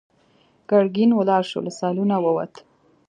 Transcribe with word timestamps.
ګرګين 0.69 1.11
ولاړ 1.13 1.43
شو، 1.49 1.59
له 1.65 1.71
سالونه 1.79 2.15
ووت. 2.25 2.53